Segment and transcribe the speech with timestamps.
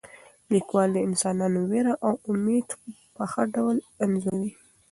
[0.53, 2.67] لیکوال د انسانانو ویره او امید
[3.15, 4.51] په ښه ډول انځوروي.